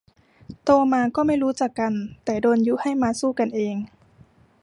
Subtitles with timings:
[0.63, 1.93] โตมาก็ไม่รู้จักกัน
[2.25, 3.75] แต่โดนยุให้มาสู้กันเอง